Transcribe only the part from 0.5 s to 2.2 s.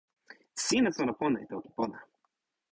sina sona pona e toki pona.